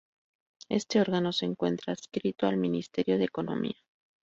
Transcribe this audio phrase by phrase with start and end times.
[0.69, 3.75] Este órgano se encuentra adscrito al Ministerio de Economía.